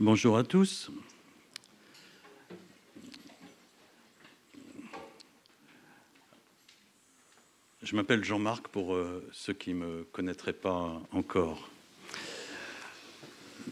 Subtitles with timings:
[0.00, 0.92] Bonjour à tous.
[7.82, 11.68] Je m'appelle Jean-Marc pour euh, ceux qui ne me connaîtraient pas encore.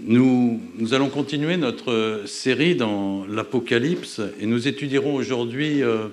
[0.00, 0.60] Nous,
[0.90, 6.08] allons continuer notre série dans l'Apocalypse et nous étudierons aujourd'hui euh,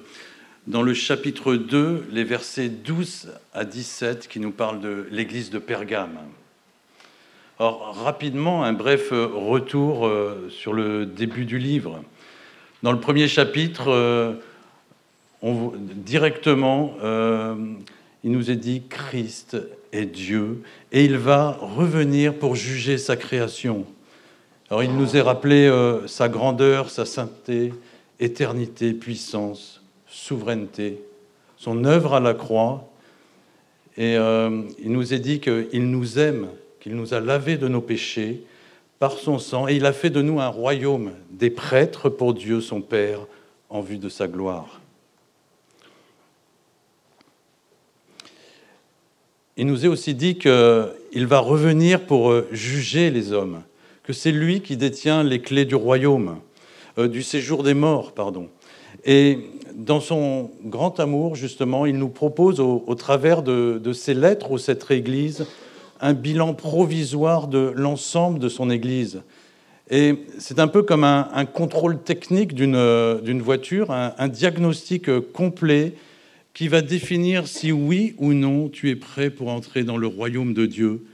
[0.68, 5.58] dans le chapitre 2 les versets 12 à 17 qui nous parlent de l'église de
[5.58, 6.20] Pergame.
[7.60, 12.04] Alors, rapidement, un bref euh, retour euh, sur le début du livre.
[12.82, 14.34] Dans le premier chapitre, euh,
[15.44, 16.96] directement,
[18.24, 19.58] il nous est dit Christ
[19.92, 23.86] est Dieu et il va revenir pour juger sa création.
[24.70, 25.70] Alors, il nous est rappelé
[26.08, 27.74] sa grandeur, sa sainteté,
[28.20, 31.02] éternité, puissance, souveraineté,
[31.58, 32.90] son œuvre à la croix.
[33.98, 36.48] Et il nous est dit qu'il nous aime
[36.84, 38.44] qu'il nous a lavés de nos péchés
[39.00, 42.60] par son sang, et il a fait de nous un royaume des prêtres pour Dieu
[42.60, 43.22] son Père
[43.70, 44.82] en vue de sa gloire.
[49.56, 53.62] Il nous est aussi dit qu'il va revenir pour euh, juger les hommes,
[54.04, 56.40] que c'est lui qui détient les clés du royaume,
[56.98, 58.50] euh, du séjour des morts, pardon.
[59.06, 59.40] Et
[59.74, 64.58] dans son grand amour, justement, il nous propose, au, travers de, de, ces lettres aux
[64.58, 65.46] cette Église,
[66.04, 69.24] un bilan provisoire de l'ensemble de son Église.
[69.90, 75.94] Et c'est un peu comme un, contrôle technique d'une voiture, un, diagnostic complet
[76.54, 80.54] qui va définir si oui ou non tu es prêt pour entrer dans le royaume
[80.54, 81.06] de Dieu,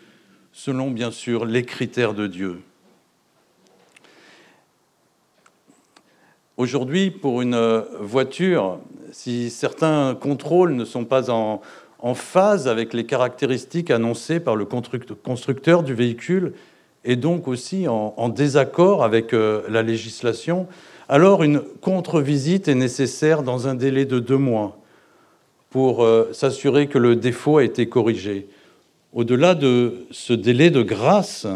[0.52, 2.60] selon bien sûr les critères de Dieu.
[6.58, 8.80] Aujourd'hui, pour une voiture,
[9.12, 11.62] si certains contrôles ne sont pas en,
[12.00, 16.54] en phase avec les caractéristiques annoncées par le constructeur du véhicule
[17.06, 20.68] et donc aussi en, désaccord avec euh, la législation,
[21.08, 24.78] alors une contre-visite est nécessaire dans un délai de deux mois
[25.70, 28.48] pour euh, s'assurer que le défaut a été corrigé.
[29.14, 31.48] Au-delà de ce délai de grâce,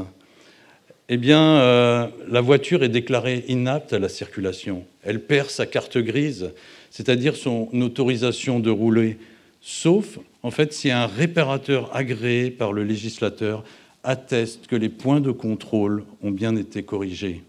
[1.10, 4.86] eh bien, euh, la voiture est déclarée inapte à la circulation.
[5.04, 6.52] Elle perd sa carte grise,
[6.90, 9.18] c'est-à-dire son autorisation de rouler,
[9.62, 13.64] sauf en fait, si un réparateur agréé par le législateur
[14.04, 17.44] atteste que les points de contrôle ont bien été corrigés.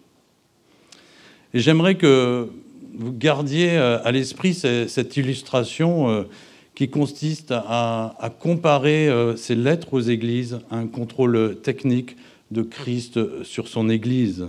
[1.52, 2.48] Et j'aimerais que
[2.96, 6.22] vous gardiez euh, à l'esprit cette illustration euh,
[6.76, 12.16] qui consiste à, comparer euh, ces lettres aux églises à un contrôle technique
[12.52, 14.46] de Christ sur son Église.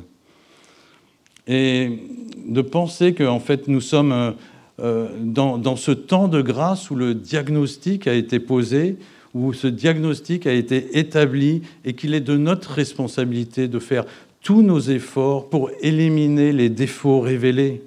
[1.47, 1.99] Et
[2.47, 4.35] de penser qu'en fait nous sommes
[4.81, 8.97] euh, dans, ce temps de grâce où le diagnostic a été posé,
[9.33, 14.05] où ce diagnostic a été établi et qu'il est de notre responsabilité de faire
[14.41, 17.83] tous nos efforts pour éliminer les défauts révélés.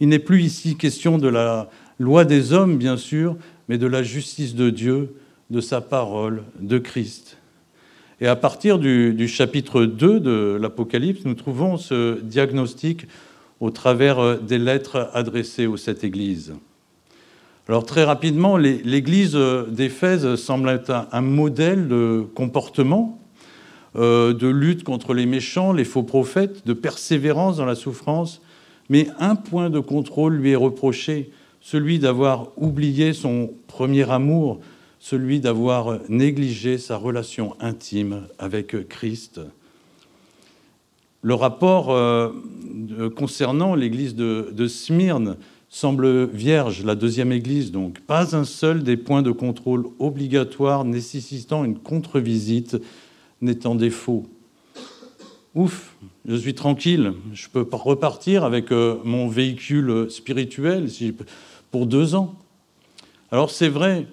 [0.00, 3.36] Il n'est plus ici question de la loi des hommes, bien sûr,
[3.68, 5.14] mais de la justice de Dieu,
[5.50, 7.36] de sa parole, de Christ.
[8.20, 13.06] Et à partir du, du chapitre 2 de l'Apocalypse, nous trouvons ce diagnostic
[13.62, 16.52] au travers euh, des lettres adressées aux sept églises.
[17.68, 23.20] Alors très rapidement, l'église euh, d'Éphèse semble être un, modèle de comportement,
[23.94, 28.42] euh, de lutte contre les méchants, les faux prophètes, de persévérance dans la souffrance,
[28.90, 31.30] mais un point de contrôle lui est reproché,
[31.60, 34.58] celui d'avoir oublié son premier amour,
[34.98, 39.40] celui d'avoir négligé sa relation intime avec Christ.
[41.24, 42.30] Le rapport euh,
[43.16, 45.36] concernant l'église de, Smyrne
[45.68, 48.00] semble vierge, la deuxième église donc.
[48.00, 52.76] Pas un seul des points de contrôle obligatoires nécessitant une contre-visite
[53.40, 54.26] n'étant défaut.
[55.54, 55.94] Ouf,
[56.26, 60.88] je suis tranquille, je peux repartir avec euh, mon véhicule spirituel
[61.70, 62.34] pour deux ans.
[63.30, 64.08] Alors c'est vrai,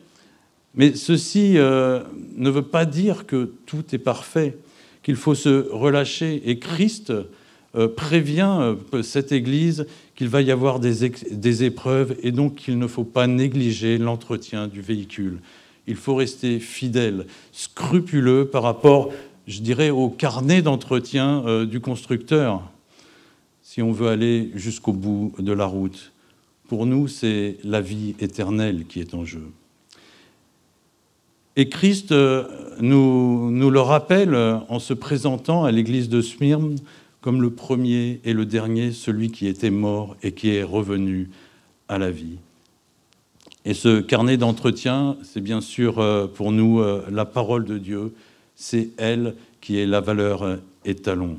[0.75, 2.03] mais ceci euh,
[2.35, 4.57] ne veut pas dire que tout est parfait
[5.09, 6.39] qu'il faut se relâcher.
[6.45, 7.11] Et Christ
[7.75, 12.77] euh, prévient euh, cette Église qu'il va y avoir des, des épreuves et donc qu'il
[12.77, 15.39] ne faut pas négliger l'entretien du véhicule.
[15.87, 19.11] Il faut rester fidèle, scrupuleux par rapport,
[19.47, 22.61] je dirais, au carnet d'entretien euh, du constructeur,
[23.63, 26.11] si on veut aller jusqu'au bout de la route.
[26.67, 29.47] Pour nous, c'est la vie éternelle qui est en jeu.
[31.55, 32.43] Et Christ euh,
[32.79, 36.75] nous, le rappelle en se présentant à l'église de Smyrne
[37.21, 41.29] comme le premier et le dernier, celui qui était mort et qui est revenu
[41.89, 42.37] à la vie.
[43.65, 48.13] Et ce carnet d'entretien, c'est bien sûr euh, pour nous euh, la parole de Dieu,
[48.55, 51.37] c'est elle qui est la valeur étalon.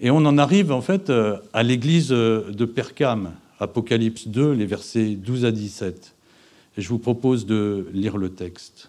[0.00, 1.10] Et on en arrive en fait
[1.52, 6.14] à l'église de Percam, Apocalypse 2, les versets 12 à 17.
[6.78, 8.88] Je vous propose de lire le texte.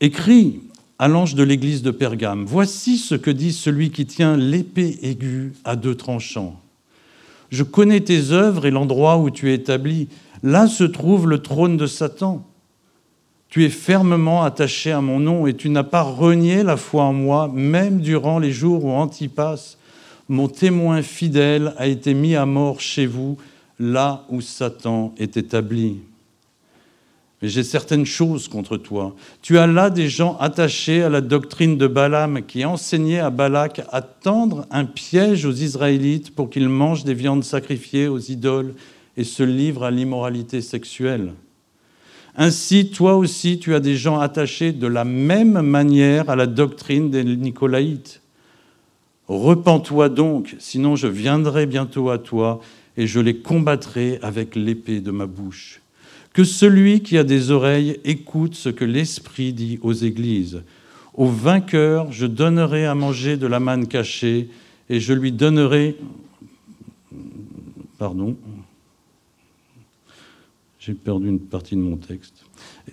[0.00, 0.60] Écrit
[1.00, 5.52] à l'ange de l'église de Pergame, voici ce que dit celui qui tient l'épée aiguë
[5.64, 6.60] à deux tranchants.
[7.50, 10.08] Je connais tes œuvres et l'endroit où tu es établi.
[10.44, 12.46] Là se trouve le trône de Satan.
[13.48, 17.12] Tu es fermement attaché à mon nom et tu n'as pas renié la foi en
[17.12, 19.76] moi, même durant les jours où Antipas,
[20.28, 23.38] mon témoin fidèle, a été mis à mort chez vous,
[23.78, 26.00] là où Satan est établi.
[27.42, 29.14] Mais j'ai certaines choses contre toi.
[29.42, 33.82] Tu as là des gens attachés à la doctrine de Balaam qui enseignait à Balak
[33.92, 38.74] à tendre un piège aux Israélites pour qu'ils mangent des viandes sacrifiées aux idoles
[39.18, 41.34] et se livrent à l'immoralité sexuelle.
[42.36, 47.10] Ainsi, toi aussi, tu as des gens attachés de la même manière à la doctrine
[47.10, 48.22] des Nicolaïtes.
[49.28, 52.60] Repends-toi donc, sinon je viendrai bientôt à toi
[52.96, 55.80] et je les combattrai avec l'épée de ma bouche.
[56.32, 60.62] Que celui qui a des oreilles écoute ce que l'Esprit dit aux églises.
[61.14, 64.50] Au vainqueur, je donnerai à manger de la manne cachée
[64.88, 65.96] et je lui donnerai...
[67.98, 68.36] Pardon.
[70.78, 72.44] J'ai perdu une partie de mon texte.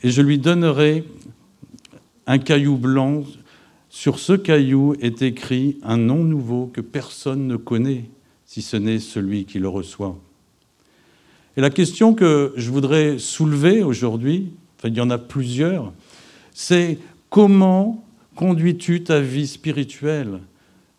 [0.01, 1.03] Et je lui donnerai
[2.25, 3.23] un caillou blanc.
[3.89, 8.05] Sur ce caillou est écrit un nom nouveau que personne ne connaît,
[8.53, 10.15] si ce n'est celui qui le reçoit.
[11.57, 15.91] Et la question que je voudrais soulever aujourd'hui, enfin il y en a plusieurs,
[16.53, 16.99] c'est
[17.31, 18.05] comment
[18.35, 20.39] conduis-tu ta vie spirituelle,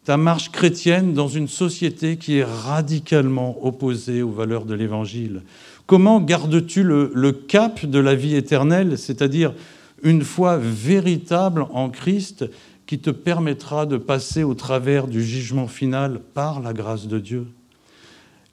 [0.02, 5.42] ta marche chrétienne dans une société qui est radicalement opposée aux valeurs de l'Évangile?
[5.86, 9.54] Comment gardes-tu le, le, cap de la vie éternelle, c'est-à-dire
[10.02, 12.46] une foi véritable en Christ
[12.94, 17.48] qui te permettra de passer au travers du jugement final par la grâce de Dieu.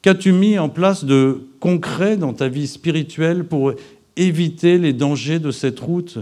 [0.02, 3.74] Qu'as-tu mis en place de concret dans ta vie spirituelle pour
[4.18, 6.18] éviter les dangers de cette route?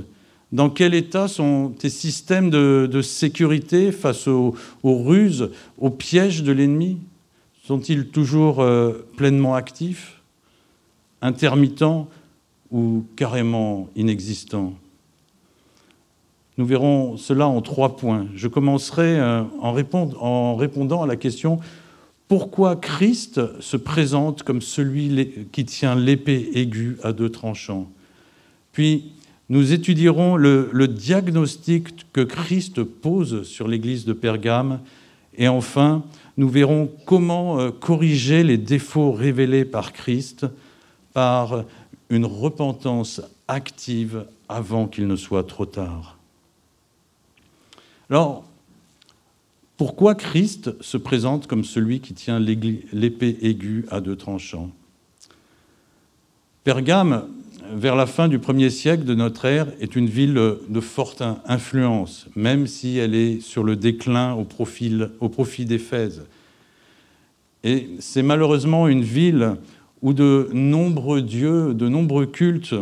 [0.51, 6.98] Dans quel état sont tes systèmes de, sécurité face aux, ruses, aux pièges de l'ennemi?
[7.63, 10.21] Sont-ils toujours euh, pleinement actifs,
[11.21, 12.10] intermittents
[12.69, 14.74] ou carrément inexistants?
[16.59, 18.27] Nous verrons cela en trois points.
[18.35, 19.71] Je commencerai euh, en
[20.57, 21.61] répondant à la question
[22.27, 27.89] pourquoi Christ se présente comme celui qui tient l'épée aiguë à deux tranchants?
[28.73, 29.13] Puis
[29.47, 34.81] nous étudierons le, diagnostic que Christ pose sur l'église de Pergame.
[35.38, 36.03] Et enfin,
[36.35, 40.45] nous verrons comment euh, corriger les défauts révélés par Christ
[41.13, 41.63] par
[42.09, 46.19] une repentance active avant qu'il ne soit trop tard.
[48.09, 48.44] Alors,
[49.77, 54.71] pourquoi Christ se présente comme celui qui tient l'épée aiguë à deux tranchants?
[56.63, 57.27] Pergame,
[57.71, 62.25] vers la fin du premier siècle de notre ère, est une ville de forte influence,
[62.35, 66.23] même si elle est sur le déclin au, profit d'Éphèse.
[67.63, 69.56] Et c'est malheureusement une ville
[70.01, 72.73] où de nombreux dieux, de nombreux cultes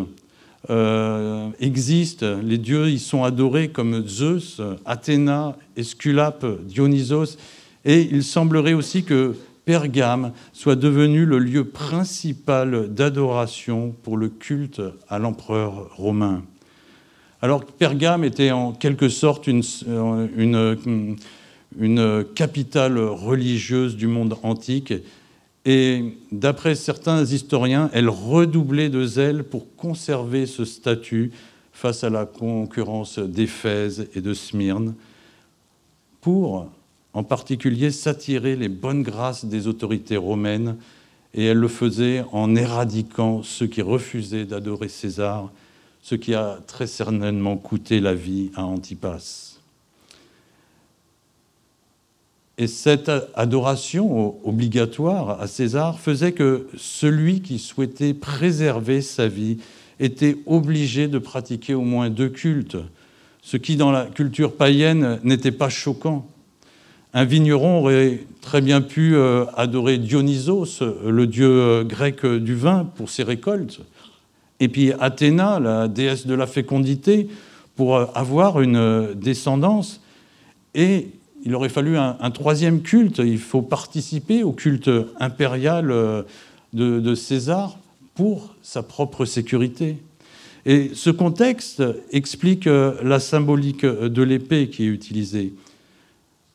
[0.69, 2.39] euh, existent.
[2.43, 7.37] Les dieux y sont adorés comme Zeus, Athéna, Esculape, Dionysos.
[7.85, 14.81] Et il semblerait aussi que Pergame soit devenu le lieu principal d'adoration pour le culte
[15.09, 16.43] à l'empereur romain.
[17.41, 19.63] Alors Pergame était en quelque sorte une,
[20.35, 21.17] une,
[21.79, 24.93] une capitale religieuse du monde antique
[25.69, 31.33] et d'après certains historiens, elle redoublait de zèle pour conserver ce statut
[31.73, 34.95] face à la concurrence d'Éphèse et de Smyrne,
[36.21, 36.69] pour
[37.11, 40.77] en particulier s'attirer les bonnes grâces des autorités romaines,
[41.33, 45.51] et elle le faisait en éradiquant ceux qui refusaient d'adorer César,
[46.01, 49.56] ce qui a très certainement coûté la vie à Antipas.
[52.59, 59.59] Et cette adoration obligatoire à César faisait que celui qui souhaitait préserver sa vie
[59.99, 62.77] était obligé de pratiquer au moins deux cultes,
[63.43, 66.27] ce qui dans la culture païenne n'était pas choquant.
[67.13, 72.85] Un vigneron aurait très bien pu euh, adorer Dionysos, le dieu euh, grec du vin,
[72.85, 73.81] pour ses récoltes,
[74.59, 77.27] et puis Athéna, la déesse de la fécondité,
[77.75, 80.01] pour euh, avoir une descendance.
[80.75, 81.09] Et
[81.47, 83.21] il aurait fallu un, troisième culte.
[83.23, 86.23] Il faut participer au culte impérial euh,
[86.73, 87.79] de, César
[88.15, 89.95] pour sa propre sécurité.
[90.65, 95.53] Et ce contexte explique euh, la symbolique de l'épée qui est utilisée.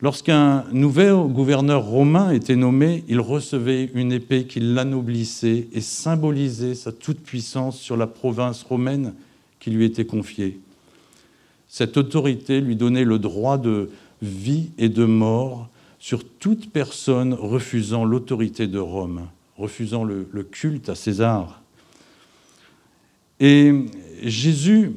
[0.03, 6.93] Lorsqu'un nouvel gouverneur romain était nommé, il recevait une épée qui l'anoblissait et symbolisait sa
[6.93, 9.15] toute-puissance sur la province romaine
[9.59, 10.61] qui lui était confiée.
[11.67, 13.89] Cette autorité lui donnait le droit de
[14.23, 20.95] vie et de mort sur toute personne refusant l'autorité de Rome, refusant le, culte à
[20.95, 21.63] César.
[23.41, 23.73] Et
[24.23, 24.93] Jésus,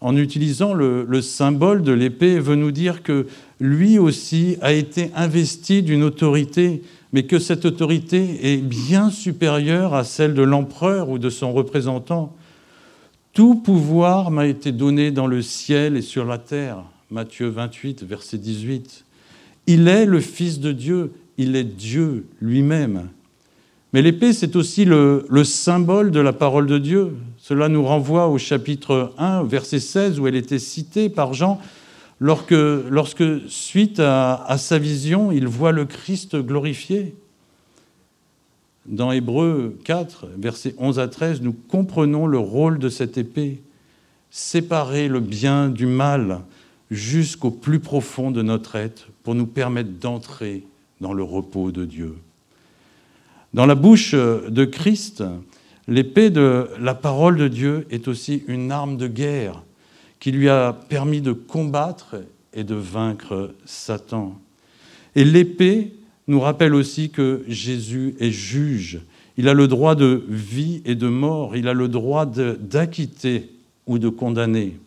[0.00, 3.26] en utilisant le, symbole de l'épée, veut nous dire que
[3.60, 10.04] lui aussi a été investi d'une autorité, mais que cette autorité est bien supérieure à
[10.04, 12.34] celle de l'empereur ou de son représentant.
[13.32, 16.84] Tout pouvoir m'a été donné dans le ciel et sur la terre.
[17.12, 19.04] Matthieu 28, verset 18.
[19.66, 23.10] Il est le Fils de Dieu, il est Dieu lui-même.
[23.92, 27.14] Mais l'épée, c'est aussi le, symbole de la parole de Dieu.
[27.36, 31.60] Cela nous renvoie au chapitre 1, verset 16, où elle était citée par Jean,
[32.18, 37.14] lorsque, suite à, à sa vision, il voit le Christ glorifié.
[38.86, 43.60] Dans Hébreu 4, versets 11 à 13, nous comprenons le rôle de cette épée,
[44.30, 46.40] séparer le bien du mal,
[46.92, 50.62] jusqu'au plus profond de notre être pour nous permettre d'entrer
[51.00, 52.14] dans le repos de Dieu.
[53.54, 55.24] Dans la bouche de Christ,
[55.88, 59.62] l'épée de la parole de Dieu est aussi une arme de guerre
[60.20, 62.16] qui lui a permis de combattre
[62.52, 64.38] et de vaincre Satan.
[65.16, 65.92] Et l'épée
[66.28, 69.00] nous rappelle aussi que Jésus est juge.
[69.36, 71.56] Il a le droit de vie et de mort.
[71.56, 73.50] Il a le droit d'acquitter
[73.86, 74.78] ou de condamner.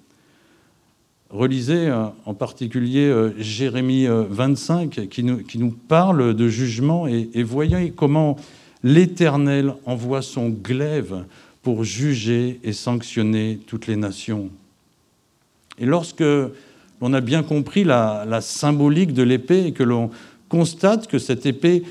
[1.35, 5.23] Relisez euh, en particulier euh, Jérémie 25 euh, qui
[5.57, 8.37] nous, parle de jugement et, voyez comment
[8.83, 11.25] l'Éternel envoie son glaive
[11.61, 14.49] pour juger et sanctionner toutes les nations.
[15.77, 16.23] Et lorsque
[17.01, 20.11] l'on a bien compris la, symbolique de l'épée et que l'on
[20.47, 21.83] constate que cette épée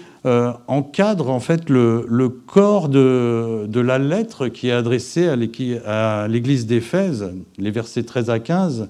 [0.68, 6.64] encadre en fait le, le corps de, de, la lettre qui est adressée à l'église
[6.64, 8.88] d'Éphèse, les versets 13 à 15,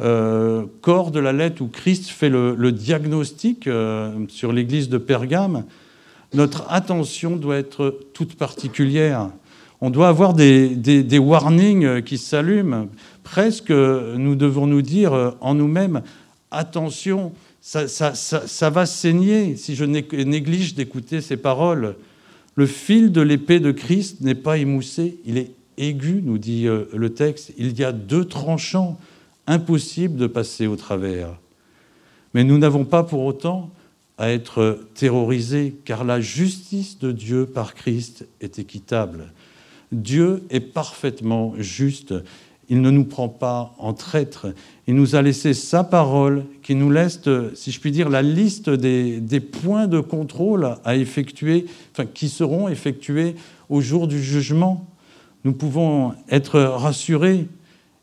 [0.00, 5.64] euh, corps de la lettre où Christ fait le, diagnostic euh, sur l'église de Pergame,
[6.34, 9.30] notre attention doit être toute particulière.
[9.80, 12.88] On doit avoir des, warnings qui s'allument.
[13.22, 16.02] Presque, nous devons nous dire en nous-mêmes,
[16.50, 21.96] attention, ça, va saigner si je néglige d'écouter ces paroles.
[22.54, 26.84] Le fil de l'épée de Christ n'est pas émoussé, il est aigu, nous dit euh,
[26.92, 27.52] le texte.
[27.56, 28.98] Il y a deux tranchants
[29.48, 31.36] impossible de passer au travers.
[32.34, 33.70] Mais nous n'avons pas pour autant
[34.18, 39.32] à être terrorisés, car la justice de Dieu par Christ est équitable.
[39.92, 42.14] Dieu est parfaitement juste.
[42.68, 44.48] Il ne nous prend pas en traître.
[44.86, 47.20] Il nous a laissé sa parole qui nous laisse,
[47.54, 52.68] si je puis dire, la liste des, points de contrôle à effectuer, enfin, qui seront
[52.68, 53.36] effectués
[53.70, 54.86] au jour du jugement.
[55.44, 57.46] Nous pouvons être rassurés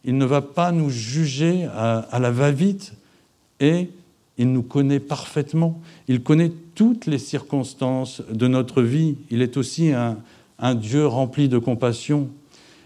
[0.05, 2.93] il ne va pas nous juger à, la va-vite
[3.59, 3.89] et
[4.38, 5.81] il nous connaît parfaitement.
[6.07, 9.15] Il connaît toutes les circonstances de notre vie.
[9.31, 12.29] Il est aussi un, Dieu rempli de compassion.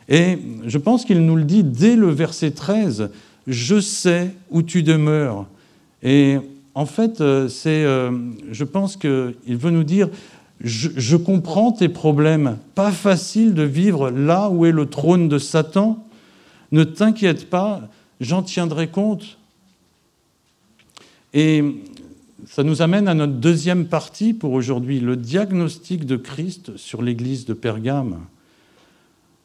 [0.07, 3.11] Et je pense qu'il nous le dit dès le verset 13,
[3.47, 5.45] Je sais où tu demeures.
[6.01, 6.37] Et
[6.73, 8.11] en fait, euh, c'est, euh,
[8.51, 10.09] je pense qu'il veut nous dire,
[10.61, 12.57] je, je comprends tes problèmes.
[12.75, 16.05] Pas facile de vivre là où est le trône de Satan,
[16.71, 17.81] ne t'inquiète pas,
[18.19, 19.37] j'en tiendrai compte.
[21.33, 21.63] Et
[22.47, 27.45] ça nous amène à notre deuxième partie pour aujourd'hui, le diagnostic de Christ sur l'Église
[27.45, 28.19] de Pergame.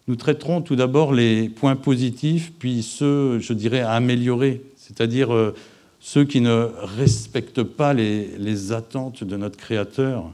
[0.07, 5.55] Nous traiterons tout d'abord les points positifs, puis ceux, je dirais, à améliorer, c'est-à-dire euh,
[5.99, 10.31] ceux qui ne respectent pas les, attentes de notre Créateur,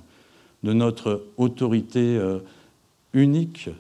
[0.64, 2.40] de notre autorité euh,
[3.14, 3.70] unique.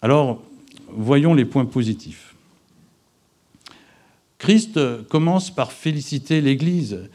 [0.00, 0.42] Alors,
[0.96, 2.34] voyons les points positifs.
[4.42, 7.08] Christ commence par féliciter l'Église.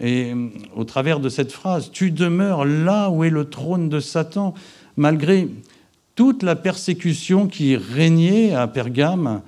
[0.00, 4.00] Et euh, au travers de cette phrase, tu demeures là où est le trône de
[4.00, 4.52] Satan,
[4.96, 5.48] malgré
[6.16, 9.42] toute la persécution qui régnait à Pergame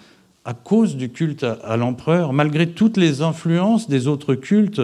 [0.44, 4.82] à cause du culte à l'empereur, malgré toutes les influences des autres cultes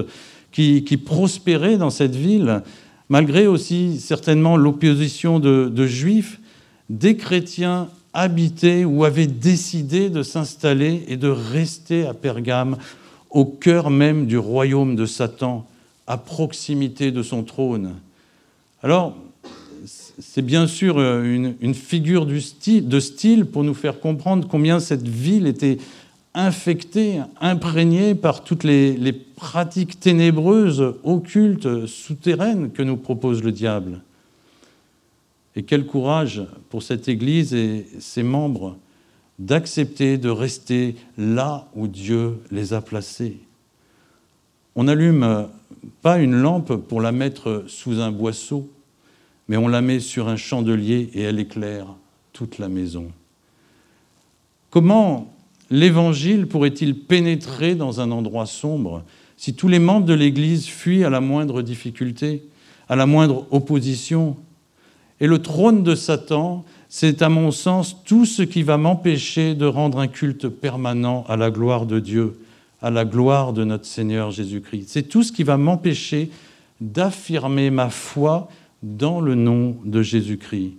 [0.50, 2.62] qui, prospéraient dans cette ville,
[3.08, 6.40] malgré aussi certainement l'opposition de, de juifs,
[6.88, 12.76] des chrétiens habité ou avait décidé de s'installer et de rester à Pergame,
[13.30, 15.66] au cœur même du royaume de Satan,
[16.06, 17.94] à proximité de son trône.
[18.82, 19.16] Alors,
[19.86, 25.78] c'est bien sûr une, figure de style pour nous faire comprendre combien cette ville était
[26.34, 34.02] infectés, imprégnés par toutes les, pratiques ténébreuses, occultes, souterraines que nous propose le diable.
[35.56, 38.76] Et quel courage pour cette Église et ses membres
[39.38, 43.38] d'accepter de rester là où Dieu les a placés.
[44.76, 45.48] On n'allume
[46.02, 48.70] pas une lampe pour la mettre sous un boisseau,
[49.48, 51.86] mais on la met sur un chandelier et elle éclaire
[52.32, 53.10] toute la maison.
[54.68, 55.34] Comment
[55.70, 59.02] l'Évangile pourrait-il pénétrer dans un endroit sombre
[59.36, 62.42] si tous les membres de l'Église fuient à la moindre difficulté,
[62.90, 64.36] à la moindre opposition
[65.20, 69.66] Et le trône de Satan, c'est à mon sens tout ce qui va m'empêcher de
[69.66, 72.38] rendre un culte permanent à la gloire de Dieu,
[72.80, 74.86] à la gloire de notre Seigneur Jésus-Christ.
[74.88, 76.30] C'est tout ce qui va m'empêcher
[76.80, 78.48] d'affirmer ma foi
[78.82, 80.72] dans le nom de Jésus-Christ.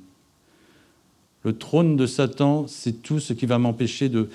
[1.43, 4.29] Le trône de Satan, c'est tout ce qui va m'empêcher de,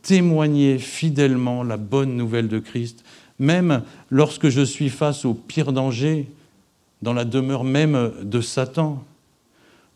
[0.00, 3.04] témoigner fidèlement la bonne nouvelle de Christ,
[3.38, 6.28] même lorsque je suis face au pire danger,
[7.02, 9.04] dans la demeure même de Satan.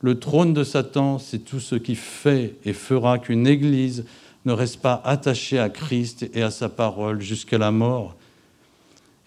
[0.02, 4.04] Le trône de Satan, c'est tout ce qui fait et fera qu'une Église
[4.44, 8.16] ne reste pas attachée à Christ et à sa parole jusqu'à la mort.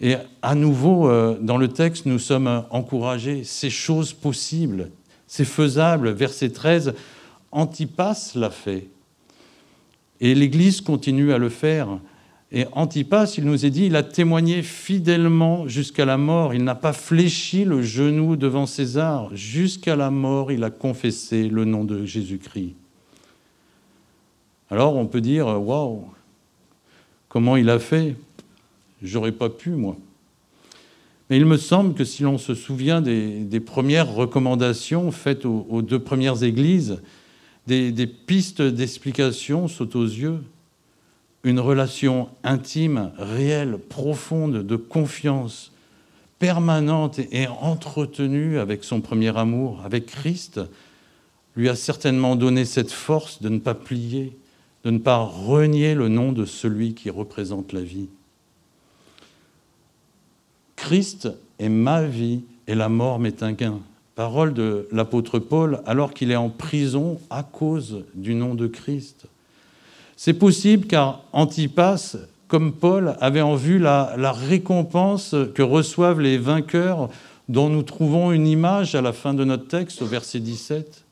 [0.02, 4.90] Et à nouveau, euh, dans le texte, nous sommes encouragés, ces choses possibles,
[5.26, 6.10] c'est faisable.
[6.10, 6.92] Verset 13,
[7.50, 8.88] Antipas l'a fait.
[10.20, 11.88] Et l'Église continue à le faire.
[12.52, 16.54] Et Antipas, il nous est dit, il a témoigné fidèlement jusqu'à la mort.
[16.54, 19.34] Il n'a pas fléchi le genou devant César.
[19.34, 22.74] Jusqu'à la mort, il a confessé le nom de Jésus-Christ.
[24.70, 26.04] Alors on peut dire, waouh,
[27.28, 28.16] comment il a fait?
[29.02, 29.96] J'aurais pas pu, moi.
[31.28, 35.98] Mais il me semble que si l'on se souvient des, premières recommandations faites aux, deux
[35.98, 37.02] premières églises,
[37.66, 40.40] des, pistes d'explication sautent aux yeux
[41.46, 45.70] une relation intime, réelle, profonde, de confiance,
[46.40, 50.60] permanente et entretenue avec son premier amour, avec Christ,
[51.54, 54.36] lui a certainement donné cette force de ne pas plier,
[54.82, 58.08] de ne pas renier le nom de celui qui représente la vie.
[60.74, 61.28] Christ
[61.60, 63.78] est ma vie et la mort m'est un gain.
[64.16, 69.28] Parole de l'apôtre Paul alors qu'il est en prison à cause du nom de Christ.
[70.16, 72.16] C'est possible car Antipas,
[72.48, 77.10] comme Paul, avait en vue la, récompense que reçoivent les vainqueurs
[77.48, 81.04] dont nous trouvons une image à la fin de notre texte au verset 17.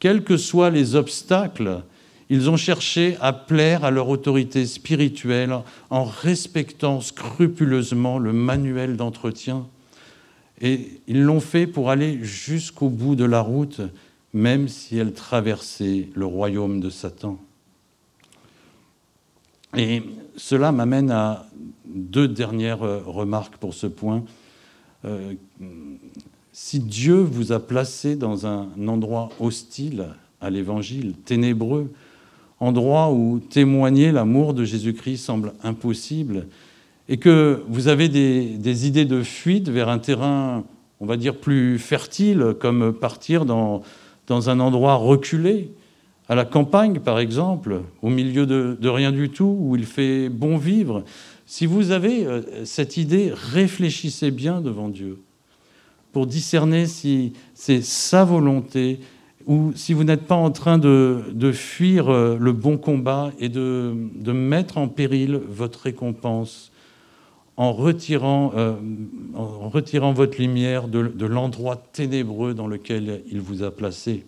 [0.00, 1.82] Quels que soient les obstacles,
[2.28, 5.54] ils ont cherché à plaire à leur autorité spirituelle
[5.90, 9.66] en respectant scrupuleusement le manuel d'entretien.
[10.60, 13.80] Et ils l'ont fait pour aller jusqu'au bout de la route,
[14.32, 17.38] même si elle traversait le royaume de Satan.
[19.76, 20.02] Et
[20.36, 21.46] cela m'amène à
[21.86, 24.22] deux dernières euh, remarques pour ce point.
[25.04, 25.32] Euh,
[26.52, 30.08] si Dieu vous a placé dans un endroit hostile
[30.40, 31.90] à l'Évangile, ténébreux,
[32.60, 36.46] endroit où témoigner l'amour de Jésus-Christ semble impossible,
[37.08, 40.64] et que vous avez des, des, idées de fuite vers un terrain,
[41.00, 43.82] on va dire, plus fertile, comme partir dans,
[44.28, 45.72] dans un endroit reculé,
[46.32, 50.56] à la campagne, par exemple, au milieu de, rien du tout, où il fait bon
[50.56, 51.04] vivre.
[51.44, 55.18] Si vous avez euh, cette idée, réfléchissez bien devant Dieu
[56.10, 59.00] pour discerner si c'est sa volonté
[59.46, 63.92] ou si vous n'êtes pas en train de, fuir euh, le bon combat et de,
[64.32, 66.72] mettre en péril votre récompense
[67.58, 68.52] euh, en retirant
[70.14, 74.24] votre lumière de l'endroit ténébreux dans lequel il vous a placé.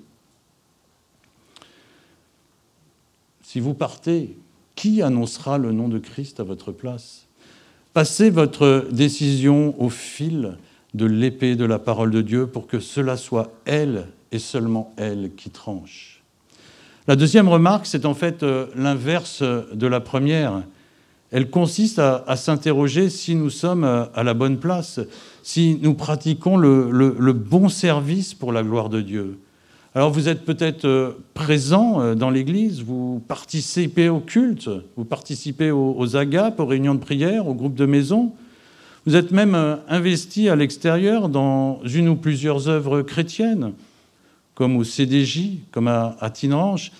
[3.44, 4.38] Si vous partez,
[4.74, 7.26] qui annoncera le nom de Christ à votre place?
[7.92, 10.56] Passez votre décision au fil
[10.94, 15.32] de l'épée de la parole de Dieu pour que cela soit elle et seulement elle
[15.36, 16.22] qui tranche.
[17.06, 20.62] La deuxième remarque, c'est en fait euh, l'inverse de la première.
[21.30, 25.00] Elle consiste à, s'interroger si nous sommes euh, à la bonne place,
[25.42, 29.38] si nous pratiquons le bon service pour la gloire de Dieu.
[29.96, 35.70] Alors vous êtes peut-être euh, présent euh, dans l'Église, vous participez au culte, vous participez
[35.70, 38.32] aux agapes, aux réunions de prière, aux groupes de maison.
[39.06, 43.72] Vous êtes même euh, investi à l'extérieur dans une ou plusieurs œuvres chrétiennes,
[44.56, 46.90] comme au CDJ, comme à, Tinranche.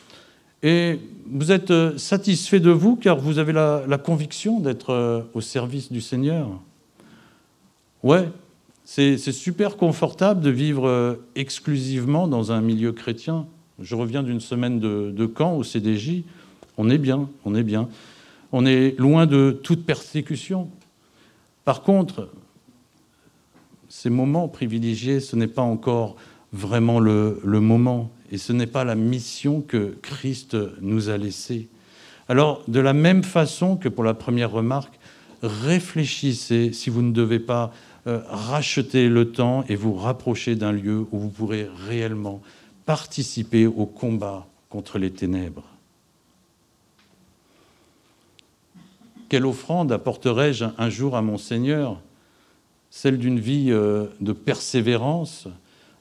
[0.62, 5.90] Et vous êtes satisfait de vous car vous avez la, la conviction d'être au service
[5.90, 6.48] du Seigneur?
[8.02, 8.28] Ouais,
[8.85, 13.47] c'est super confortable de vivre euh, exclusivement dans un milieu chrétien.
[13.81, 16.23] Je reviens d'une semaine de, camp au CDJ.
[16.77, 17.88] On est bien, on est bien.
[18.53, 20.68] On est loin de toute persécution.
[21.64, 22.29] Par contre,
[23.88, 26.16] ces moments privilégiés, ce n'est pas encore
[26.53, 31.68] vraiment le, le moment et ce n'est pas la mission que Christ nous a laissée.
[32.29, 34.99] Alors, de la même façon que pour la première remarque,
[35.42, 37.73] réfléchissez si vous ne devez pas
[38.06, 42.42] euh, racheter le temps et vous rapprocher d'un lieu où vous pourrez réellement
[42.84, 45.64] participer au combat contre les ténèbres.
[49.30, 51.98] Quelle offrande apporterai-je un jour à mon Seigneur?
[52.90, 55.48] Celle d'une vie euh, de persévérance,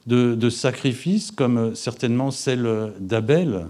[0.06, 3.68] de, sacrifice, comme certainement celle d'Abel,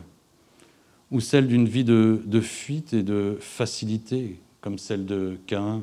[1.12, 5.82] ou celle d'une vie de, de fuite et de facilité, comme celle de Caïn?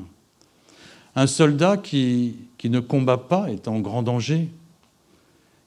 [1.15, 4.50] Un soldat qui, ne combat pas est en grand danger,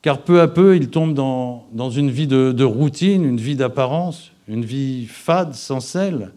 [0.02, 4.64] car peu à peu, il tombe dans, une vie de, routine, une vie d'apparence, une
[4.64, 6.32] vie fade, sans sel.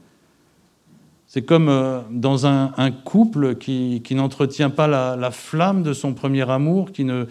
[1.30, 6.92] C'est comme euh, dans un, couple qui, n'entretient pas la, flamme de son premier amour,
[6.92, 7.26] qui ne,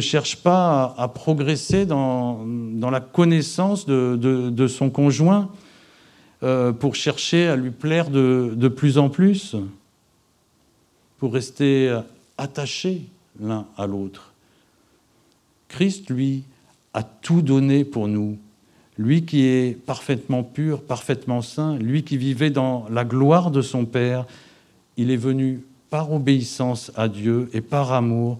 [0.00, 2.44] cherche pas à, progresser dans,
[2.90, 5.50] la connaissance de, son conjoint
[6.42, 9.56] euh, pour chercher à lui plaire de plus en plus
[11.18, 12.00] pour rester
[12.36, 13.02] attachés
[13.40, 14.32] l'un à l'autre.
[15.68, 16.44] Christ, lui,
[16.94, 18.38] a tout donné pour nous.
[18.96, 23.84] Lui qui est parfaitement pur, parfaitement saint, lui qui vivait dans la gloire de son
[23.84, 24.26] Père,
[24.96, 28.38] il est venu par obéissance à Dieu et par amour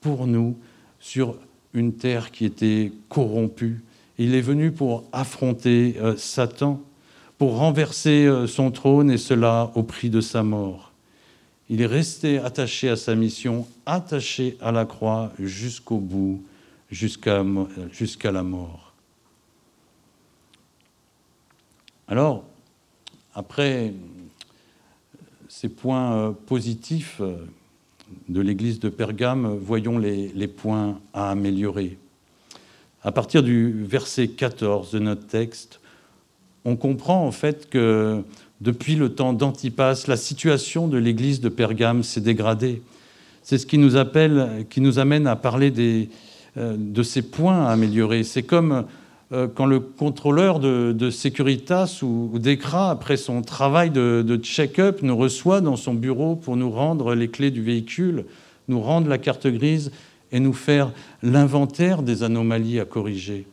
[0.00, 0.56] pour nous
[0.98, 1.36] sur
[1.74, 3.82] une terre qui était corrompue.
[4.18, 6.80] Il est venu pour affronter euh, Satan,
[7.38, 10.91] pour renverser euh, son trône et cela au prix de sa mort.
[11.72, 16.44] Il est resté attaché à sa mission, attaché à la croix jusqu'au bout,
[16.90, 17.42] jusqu'à
[18.30, 18.92] la mort.
[22.08, 22.44] Alors,
[23.34, 23.94] après
[25.48, 27.38] ces points euh, positifs euh,
[28.28, 31.96] de l'Église de Pergame, voyons les, les, points à améliorer.
[33.02, 35.80] À partir du verset 14 de notre texte,
[36.66, 38.22] on comprend en fait que
[38.62, 42.80] depuis le temps d'Antipas, la situation de l'église de Pergame s'est dégradée.
[43.42, 46.08] C'est ce qui nous, appelle, qui nous amène à parler
[46.56, 48.22] euh, de ces points à améliorer.
[48.22, 48.84] C'est comme
[49.32, 54.36] euh, quand le contrôleur de, de Securitas ou, ou d'ECRA, après son travail de, de
[54.36, 58.26] check-up, nous reçoit dans son bureau pour nous rendre les clés du véhicule,
[58.68, 59.90] nous rendre la carte grise
[60.30, 60.92] et nous faire
[61.24, 63.44] l'inventaire des anomalies à corriger.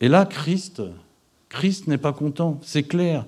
[0.00, 0.82] Et là, Christ,
[1.54, 3.24] Christ n'est pas content, c'est clair.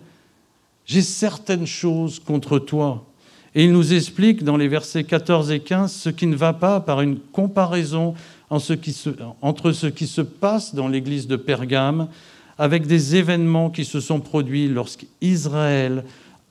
[0.84, 3.06] J'ai certaines choses contre toi.
[3.54, 6.80] Et il nous explique dans les versets 14 et 15 ce qui ne va pas
[6.80, 8.14] par une comparaison
[8.50, 12.08] entre ce qui se passe dans l'église de Pergame
[12.58, 16.04] avec des événements qui se sont produits lorsqu'Israël,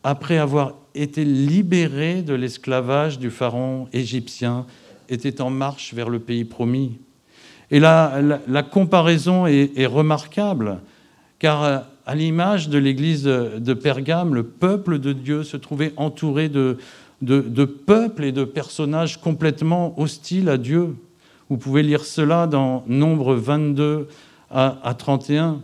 [0.04, 4.66] après avoir été libéré de l'esclavage du pharaon égyptien,
[5.10, 6.98] était en marche vers le pays promis.
[7.70, 10.80] Et là, la, comparaison est remarquable
[11.40, 16.50] car euh, à l'image de l'église de Pergame, le peuple de Dieu se trouvait entouré
[16.50, 16.78] de,
[17.66, 20.96] peuples et de personnages complètement hostiles à Dieu.
[21.50, 24.08] Vous pouvez lire cela dans Nombre 22
[24.52, 25.62] à, 31.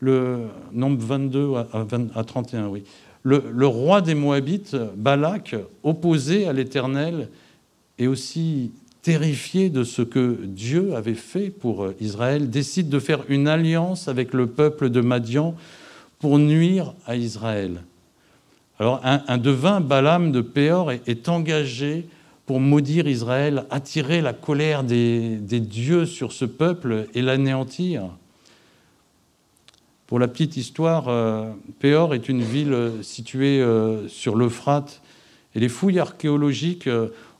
[0.00, 0.40] Le
[0.72, 2.82] nombre 22 à, 31, oui.
[3.22, 7.28] Le, roi des Moabites, Balak, opposé à l'Éternel,
[7.98, 8.72] est aussi
[9.04, 14.08] terrifié de ce que Dieu avait fait pour euh, Israël, décide de faire une alliance
[14.08, 15.54] avec le peuple de Madian
[16.18, 17.82] pour nuire à Israël.
[18.80, 22.08] Alors un, devin, Balaam de Péor, est, engagé
[22.46, 28.08] pour maudire Israël, attirer la colère des, dieux sur ce peuple et l'anéantir.
[30.06, 35.02] Pour la petite histoire, euh, Péor est une ville située euh, sur l'Euphrate
[35.54, 36.88] et les fouilles archéologiques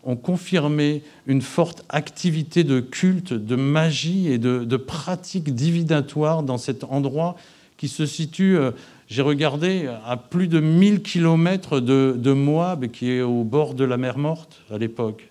[0.04, 6.84] ont confirmé une forte activité de culte, de magie et de, pratiques divinatoires dans cet
[6.84, 7.36] endroit
[7.76, 8.70] qui se situe, euh,
[9.08, 13.96] j'ai regardé, à plus de 1000 kilomètres de, Moab, qui est au bord de la
[13.96, 15.28] mer Morte à l'époque.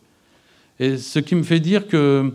[0.80, 2.34] Et ce qui me fait dire que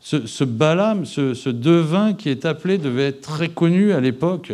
[0.00, 4.52] ce, ce Balaam, ce, devin qui est appelé, devait être très connu à l'époque.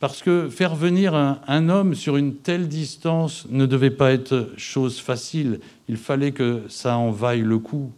[0.00, 5.00] Parce que faire venir un, homme sur une telle distance ne devait pas être chose
[5.00, 5.60] facile.
[5.88, 7.90] Il fallait que ça en vaille le coup.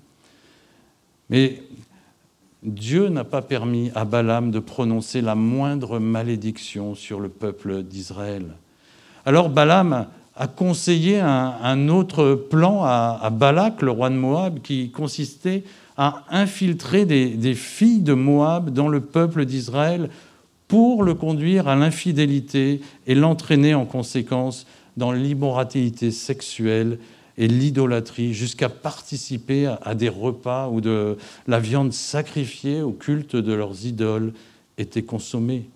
[1.31, 1.63] Mais
[2.63, 8.47] Dieu n'a pas permis à Balaam de prononcer la moindre malédiction sur le peuple d'Israël.
[9.25, 15.65] Alors Balaam a conseillé un, autre plan à, Balak, le roi de Moab, qui consistait
[15.97, 20.11] à infiltrer des filles de Moab dans le peuple d'Israël
[20.69, 26.99] pour le conduire à l'infidélité et l'entraîner en conséquence dans l'immoralité sexuelle
[27.39, 33.53] et l'idolâtrie, jusqu'à participer à des repas où de la viande sacrifiée au culte de
[33.53, 34.33] leurs idoles
[34.79, 35.69] était consommée.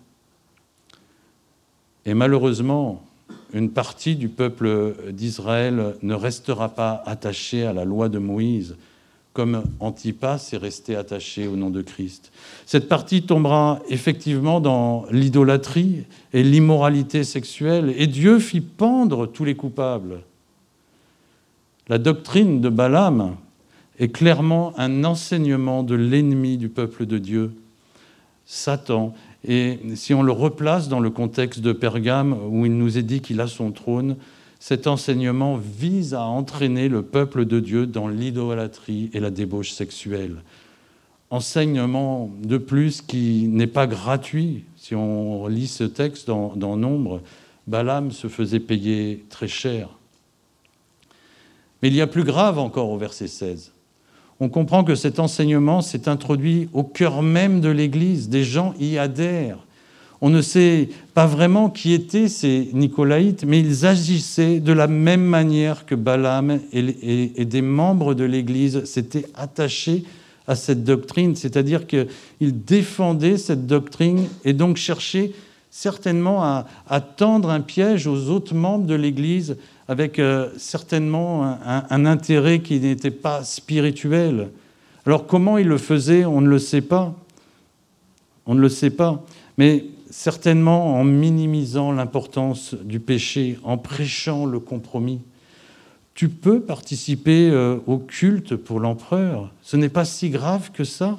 [2.07, 3.03] Et malheureusement,
[3.53, 8.77] une partie du peuple d'Israël ne restera pas attachée à la loi de Moïse,
[9.33, 12.33] comme Antipas est resté attaché au nom de Christ.
[12.67, 19.55] Cette partie tombera effectivement dans l'idolâtrie et l'immoralité sexuelle, et Dieu fit pendre tous les
[19.55, 20.23] coupables.
[21.91, 23.35] La doctrine de Balaam
[23.99, 27.51] est clairement un enseignement de l'ennemi du peuple de Dieu,
[28.47, 29.13] Satan.
[29.45, 33.21] Et si on le replace dans le contexte de Pergame, où il nous est dit
[33.21, 34.15] qu'il a son trône,
[34.61, 40.45] cet enseignement vise à entraîner le peuple de Dieu dans l'idolâtrie et la débauche sexuelle.
[41.31, 44.63] Enseignement de plus qui n'est pas gratuit.
[44.77, 47.21] Si on lit ce texte dans, Nombre,
[47.67, 49.89] Balaam se faisait payer très cher.
[51.83, 53.73] Mais il y a plus grave encore au verset 16.
[54.41, 58.29] On comprend que cet enseignement s'est introduit au cœur même de l'Église.
[58.29, 59.59] Des gens y adhèrent.
[60.23, 65.25] On ne sait pas vraiment qui étaient ces Nicolaïtes, mais ils agissaient de la même
[65.25, 70.05] manière que Balaam et, des membres de l'Église s'étaient attachés
[70.47, 75.33] à cette doctrine, c'est-à-dire qu'ils défendaient cette doctrine et donc cherchaient
[75.71, 79.57] certainement à, tendre un piège aux autres membres de l'Église
[79.91, 84.51] avec euh, certainement un, intérêt qui n'était pas spirituel.
[85.05, 87.13] Alors comment ils le faisaient, on ne le sait pas.
[88.47, 89.25] On ne le sait pas.
[89.59, 95.23] Mais certainement en minimisant l'importance du péché, en prêchant le compromis.
[96.15, 99.53] Tu peux participer euh, au culte pour l'empereur.
[99.61, 101.19] Ce n'est pas si grave que ça.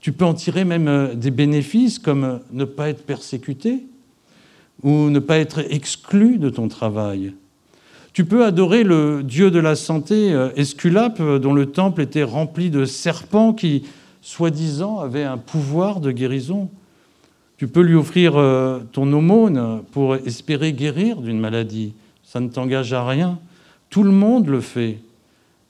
[0.00, 3.86] Tu peux en tirer même euh, des bénéfices comme ne pas être persécuté
[4.82, 7.34] ou ne pas être exclu de ton travail.
[8.12, 12.84] Tu peux adorer le dieu de la santé, Esculape, dont le temple était rempli de
[12.84, 13.84] serpents qui,
[14.20, 16.68] soi-disant, avaient un pouvoir de guérison.
[17.62, 21.92] Tu peux lui offrir euh, ton aumône pour espérer guérir d'une maladie.
[22.24, 23.38] Ça ne t'engage à rien.
[23.88, 24.98] Tout le monde le fait.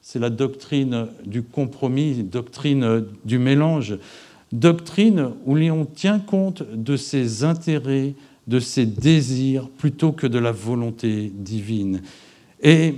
[0.01, 3.99] C'est la doctrine du compromis, doctrine du mélange,
[4.53, 8.15] doctrine où l'on tient compte de ses intérêts,
[8.47, 12.01] de ses désirs, plutôt que de la volonté divine.
[12.63, 12.95] Et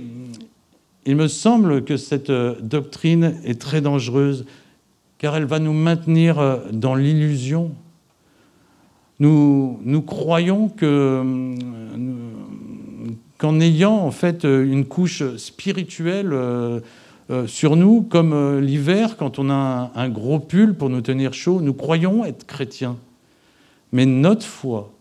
[1.05, 4.45] il me semble que cette doctrine est très dangereuse,
[5.17, 7.71] car elle va nous maintenir dans l'illusion
[9.19, 11.55] nous, nous croyons que, euh,
[13.37, 16.81] qu'en ayant en fait une couche spirituelle euh,
[17.31, 21.61] euh, sur nous, comme l'hiver, quand on a un, gros pull pour nous tenir chaud,
[21.61, 22.97] nous croyons être chrétiens.
[23.93, 24.91] Mais notre foi,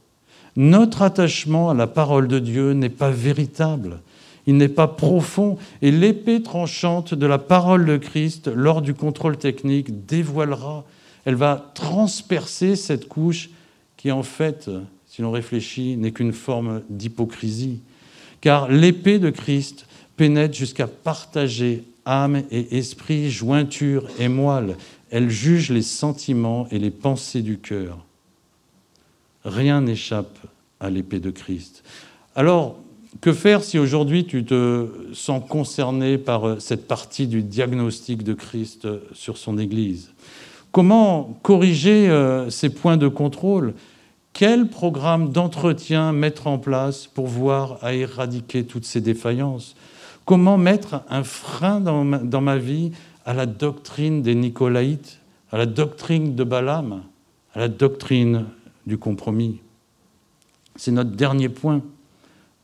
[0.56, 4.00] notre attachement à la parole de Dieu n'est pas véritable,
[4.46, 9.36] il n'est pas profond, et l'épée tranchante de la parole de Christ, lors du contrôle
[9.36, 10.84] technique, dévoilera,
[11.24, 13.50] elle va transpercer cette couche
[13.96, 14.70] qui en fait,
[15.06, 17.80] si l'on réfléchit, n'est qu'une forme d'hypocrisie.
[18.42, 24.76] Car l'épée de Christ pénètre jusqu'à partager âme et esprit, jointure et moelle.
[25.10, 28.04] Elle juge les sentiments et les pensées du cœur.
[29.44, 30.38] Rien n'échappe
[30.80, 31.82] à l'épée de Christ.
[32.34, 32.76] Alors,
[33.20, 38.88] que faire si aujourd'hui tu te sens concerné par cette partie du diagnostic de Christ
[39.12, 40.12] sur son Église?
[40.74, 43.74] Comment corriger euh, ces points de contrôle?
[44.32, 49.76] Quel programme d'entretien mettre en place pour voir à éradiquer toutes ces défaillances?
[50.24, 52.90] Comment mettre un frein dans ma, vie
[53.24, 55.20] à la doctrine des Nicolaïtes,
[55.52, 57.04] à la doctrine de Balaam,
[57.54, 58.46] à la doctrine
[58.84, 59.60] du compromis?
[60.74, 61.82] C'est notre dernier point,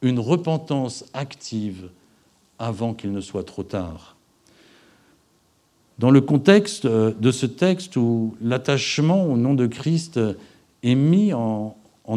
[0.02, 1.90] une repentance active
[2.58, 4.16] avant qu'il ne soit trop tard.
[5.98, 10.18] Dans le contexte de ce texte où l'attachement au nom de Christ
[10.82, 11.76] est mis en,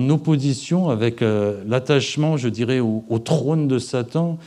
[0.09, 4.39] opposition avec euh, l'attachement, je dirais, au, trône de Satan,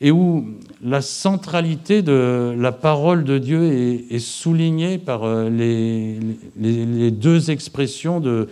[0.00, 0.46] et où
[0.82, 3.72] la centralité de la parole de Dieu
[4.08, 8.48] est, soulignée par euh, les, deux expressions, de,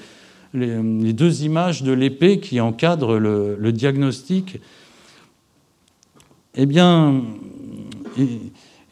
[0.55, 4.61] les, deux images de l'épée qui encadrent le, diagnostic.
[6.55, 7.23] Eh bien,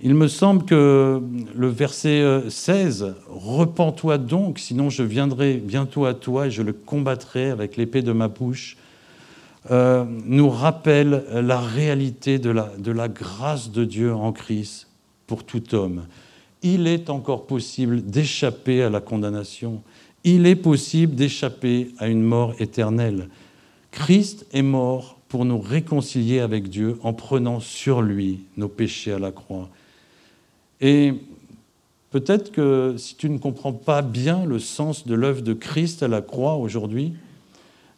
[0.03, 1.23] il me semble que
[1.55, 6.73] le verset 16, euh, Repens-toi donc, sinon je viendrai bientôt à toi et je le
[6.73, 8.79] combattrai avec l'épée de ma bouche,
[9.71, 12.51] euh, nous rappelle la réalité de
[12.93, 14.89] la grâce de Dieu en Christ
[15.27, 16.07] pour tout homme.
[16.63, 19.83] Il est encore possible d'échapper à la condamnation.
[20.25, 23.29] Il est possible d'échapper à une mort éternelle.
[23.91, 29.19] Christ est mort pour nous réconcilier avec Dieu en prenant sur lui nos péchés à
[29.19, 29.69] la croix.
[30.81, 31.15] Et
[32.11, 36.09] peut-être que si tu ne comprends pas bien le sens de l'œuvre de Christ à
[36.09, 37.15] la croix aujourd'hui,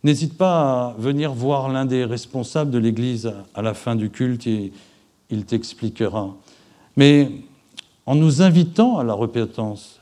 [0.05, 4.47] n'hésite pas à venir voir l'un des responsables de l'Église à la fin du culte
[4.47, 4.73] et
[5.31, 6.37] il t'expliquera.
[6.97, 7.31] Mais
[8.05, 10.02] en nous invitant à la repentance,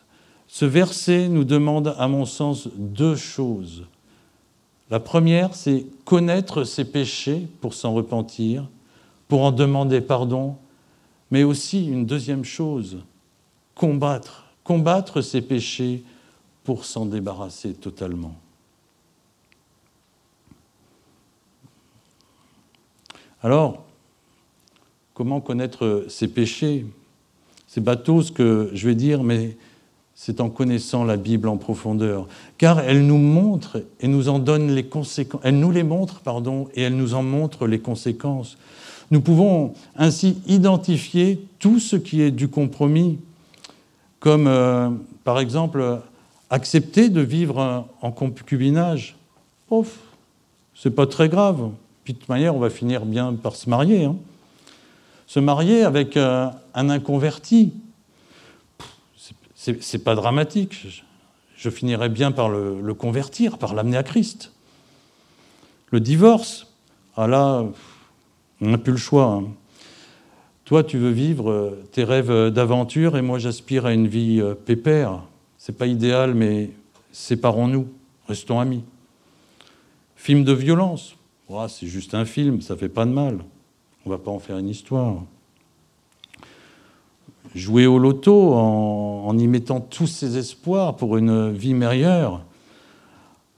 [0.52, 3.86] ce verset nous demande, à mon sens, deux choses.
[4.90, 8.68] La première, c'est connaître ses péchés pour s'en repentir,
[9.28, 10.56] pour en demander pardon,
[11.30, 12.98] mais aussi une deuxième chose,
[13.76, 16.02] combattre, combattre ses péchés
[16.64, 18.34] pour s'en débarrasser totalement.
[23.40, 23.84] Alors,
[25.14, 26.84] comment connaître ses péchés?
[27.68, 29.56] C'est bateau ce que je vais dire, mais
[30.22, 32.28] c'est en connaissant la Bible en profondeur,
[32.58, 35.40] car elle nous montre et nous en donne les conséquences.
[35.44, 38.58] Elle nous les montre, pardon, et elle nous en montre les conséquences.
[39.10, 43.18] Nous pouvons ainsi identifier tout ce qui est du compromis,
[44.18, 44.90] comme euh,
[45.24, 46.02] par exemple
[46.50, 49.16] accepter de vivre en concubinage.
[49.70, 50.00] Ouf,
[50.74, 51.70] c'est pas très grave.
[52.04, 54.04] Puis de manière, on va finir bien par se marier.
[54.04, 54.16] Hein.
[55.26, 57.72] Se marier avec euh, un inconverti,
[59.60, 61.04] c'est pas dramatique.
[61.56, 64.52] Je, finirai bien par le, convertir, par l'amener à Christ.
[65.90, 66.66] Le divorce,
[67.16, 67.66] ah là,
[68.60, 69.26] on n'a plus le choix.
[69.26, 69.48] Hein.
[70.64, 74.54] Toi, tu veux vivre euh, tes rêves d'aventure et moi, j'aspire à une vie euh,
[74.54, 75.24] pépère.
[75.58, 76.70] C'est pas idéal, mais
[77.12, 77.88] séparons-nous,
[78.28, 78.84] restons amis.
[80.16, 81.16] Film de violence,
[81.68, 83.40] c'est juste un film, ça fait pas de mal.
[84.06, 85.22] On va pas en faire une histoire
[87.54, 92.44] jouer au loto en, y mettant tous ses espoirs pour une vie meilleure,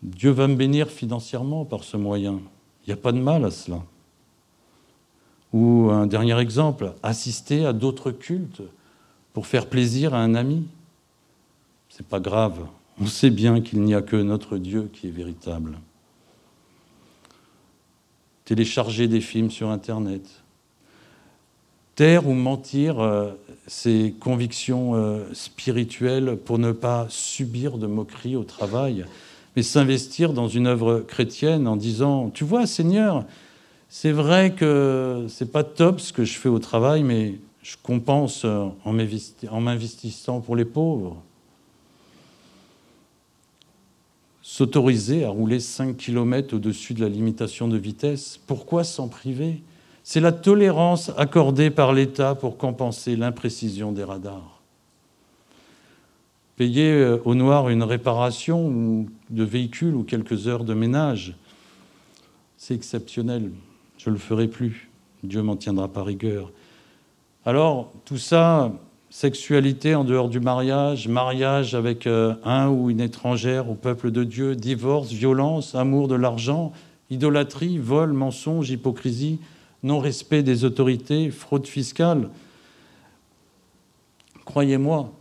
[0.02, 2.40] Dieu va me bénir financièrement par ce moyen.
[2.84, 3.82] Il n'y a pas de mal à cela.
[5.52, 8.62] Ou un dernier exemple, assister à d'autres cultes
[9.32, 10.66] pour faire plaisir à un ami.
[11.88, 12.66] C'est pas grave.
[13.00, 15.78] On sait bien qu'il n'y a que notre Dieu qui est véritable.
[18.44, 20.41] Télécharger des films sur Internet,
[21.94, 23.32] taire ou mentir euh,
[23.66, 29.04] ses convictions euh, spirituelles pour ne pas subir de moqueries au travail,
[29.56, 33.24] mais s'investir dans une œuvre chrétienne en disant Tu vois, Seigneur,
[33.88, 38.44] c'est vrai que c'est pas top ce que je fais au travail, mais je compense
[38.44, 41.22] euh, en m'investissant pour les pauvres.
[44.42, 49.62] S'autoriser à rouler 5 km au-dessus de la limitation de vitesse, pourquoi s'en priver?
[50.04, 54.60] C'est la tolérance accordée par l'État pour compenser l'imprécision des radars.
[56.56, 61.34] Payer euh, au noir une réparation de véhicule ou quelques heures de ménage,
[62.56, 63.50] c'est exceptionnel.
[63.98, 64.90] Je ne le ferai plus.
[65.22, 66.50] Dieu m'en tiendra par rigueur.
[67.44, 68.72] Alors, tout ça,
[69.10, 74.24] sexualité en dehors du mariage, mariage avec euh, un ou une étrangère au peuple de
[74.24, 76.72] Dieu, divorce, violence, amour de l'argent,
[77.10, 79.38] idolâtrie, vol, mensonge, hypocrisie,
[79.82, 82.30] non-respect des autorités, fraude fiscale.
[84.44, 85.12] Croyez-moi,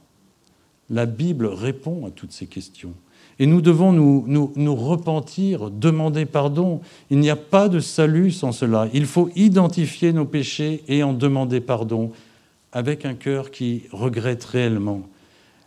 [0.90, 2.94] la Bible répond à toutes ces questions.
[3.40, 6.82] Et nous devons nous, nous, repentir, demander pardon.
[7.10, 8.88] Il n'y a pas de salut sans cela.
[8.94, 12.12] Il faut identifier nos péchés et en demander pardon
[12.72, 15.02] avec un cœur qui regrette réellement.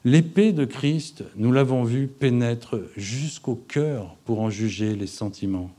[0.04, 5.70] L'épée de Christ, nous l'avons vu, pénètre jusqu'au cœur pour en juger les sentiments.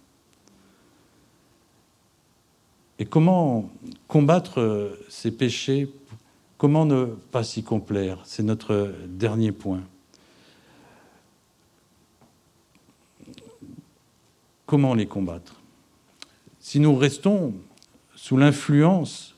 [2.98, 3.70] Et comment
[4.08, 5.90] combattre euh, ces péchés
[6.58, 8.20] Comment ne pas s'y complaire?
[8.24, 9.82] C'est notre dernier point.
[14.66, 15.60] Comment les combattre?
[16.60, 17.54] Si nous restons
[18.16, 19.36] sous l'influence,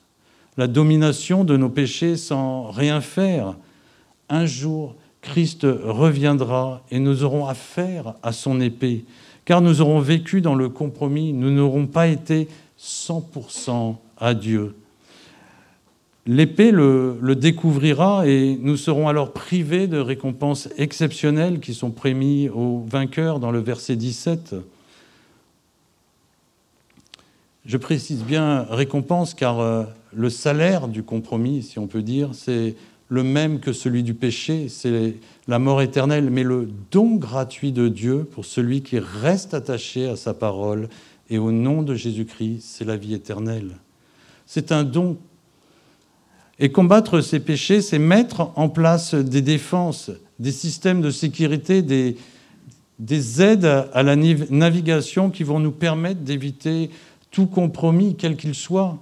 [0.56, 3.56] la domination de nos péchés sans rien faire,
[4.28, 9.04] un jour Christ reviendra et nous aurons affaire à son épée,
[9.44, 12.48] car nous aurons vécu dans le compromis, nous n'aurons pas été
[12.80, 14.74] 100% à Dieu.
[16.26, 22.84] L'épée le, découvrira et nous serons alors privés de récompenses exceptionnelles qui sont prémises aux
[22.86, 24.54] vainqueurs dans le verset 17.
[27.64, 32.76] Je précise bien récompense car euh, le salaire du compromis, si on peut dire, c'est
[33.08, 35.14] le même que celui du péché, c'est
[35.46, 40.16] la mort éternelle, mais le don gratuit de Dieu pour celui qui reste attaché à
[40.16, 40.88] sa parole
[41.30, 43.76] et au nom de Jésus-Christ, c'est la vie éternelle.
[44.46, 45.18] C'est un don.
[46.58, 52.16] Et combattre ces péchés, c'est mettre en place des défenses, des systèmes de sécurité, des,
[52.98, 56.90] des aides à la navigation qui vont nous permettre d'éviter
[57.30, 58.98] tout compromis, quel qu'il soit.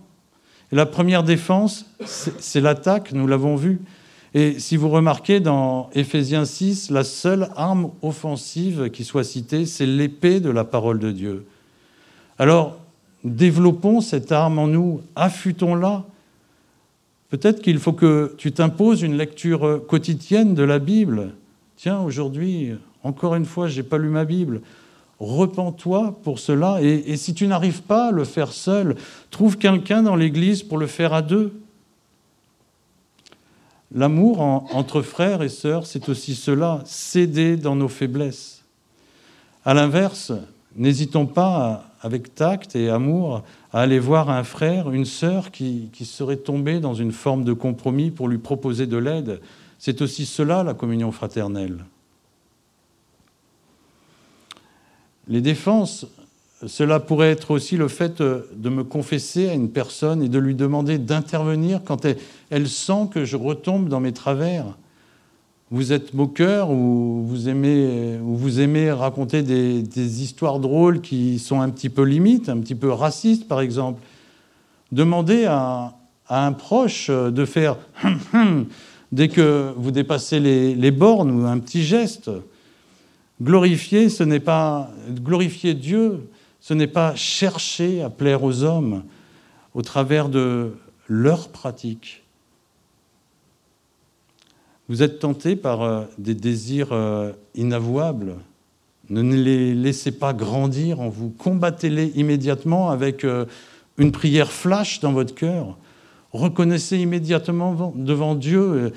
[0.72, 3.80] Et la première défense, c'est l'attaque, nous l'avons vu.
[4.34, 9.86] Et si vous remarquez dans Éphésiens 6, la seule arme offensive qui soit citée, c'est
[9.86, 11.46] l'épée de la parole de Dieu.
[12.38, 12.78] Alors,
[13.24, 16.04] développons cette arme en nous, affûtons-la.
[17.30, 21.32] Peut-être qu'il faut que tu t'imposes une lecture quotidienne de la Bible.
[21.76, 22.72] Tiens, aujourd'hui,
[23.02, 24.60] encore une fois, je n'ai pas lu ma Bible.
[25.18, 26.78] Repends-toi pour cela.
[26.82, 28.96] Et, si tu n'arrives pas à le faire seul,
[29.30, 31.52] trouve quelqu'un dans l'Église pour le faire à deux.
[33.94, 38.62] L'amour entre frères et sœurs, c'est aussi cela, céder dans nos faiblesses.
[39.64, 40.32] À l'inverse,
[40.76, 43.42] n'hésitons pas, avec tact et amour,
[43.72, 47.52] à aller voir un frère, une sœur qui, qui serait tombé dans une forme de
[47.52, 49.40] compromis pour lui proposer de l'aide.
[49.78, 51.84] C'est aussi cela, la communion fraternelle.
[55.28, 56.06] Les défenses
[56.64, 60.38] cela pourrait être aussi le fait euh, de me confesser à une personne et de
[60.38, 62.06] lui demander d'intervenir quand
[62.50, 64.64] elle, sent que je retombe dans mes travers.
[65.72, 71.60] Vous êtes moqueur ou vous aimez, ou vous aimez raconter des, histoires drôles qui sont
[71.60, 74.00] un petit peu limites, un petit peu racistes par exemple?
[74.92, 75.94] Demandez à,
[76.28, 77.78] un proche de faire
[79.12, 82.30] dès que vous dépassez les, bornes ou un petit geste.
[83.42, 86.28] Glorifier, ce n'est pas glorifier Dieu,
[86.60, 89.02] ce n'est pas chercher à plaire aux hommes
[89.74, 90.76] au travers de
[91.08, 92.25] leurs pratiques.
[94.88, 98.36] Vous êtes tenté par euh, des désirs euh, inavouables.
[99.10, 101.30] Ne les laissez pas grandir en vous.
[101.30, 103.46] Combattez-les immédiatement avec euh,
[103.98, 105.76] une prière flash dans votre cœur.
[106.32, 108.92] Reconnaissez immédiatement devant Dieu,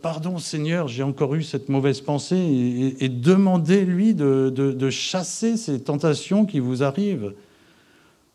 [0.00, 6.58] pardon Seigneur, j'ai encore eu cette mauvaise pensée, et, demandez-lui de, chasser ces tentations qui
[6.58, 7.34] vous arrivent.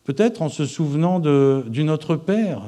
[0.04, 2.62] Peut-être en se souvenant du Notre Père,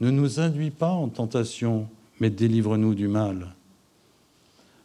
[0.00, 1.86] ne nous induis pas en tentation,
[2.20, 3.54] mais délivre-nous du mal.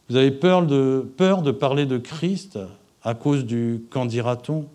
[0.09, 2.57] Vous avez peur de, parler de Christ
[3.03, 4.65] à cause du qu'en dira-t-on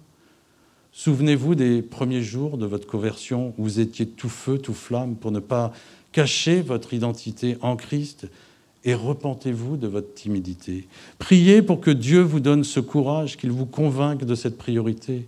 [0.93, 5.33] Souvenez-vous des premiers jours de votre conversion où vous étiez tout feu, tout flamme pour
[5.33, 5.73] ne pas
[6.13, 8.29] cacher votre identité en Christ
[8.85, 10.87] et repentez-vous de votre timidité.
[11.19, 15.27] Priez pour que Dieu vous donne ce courage, qu'il vous convainque de cette priorité.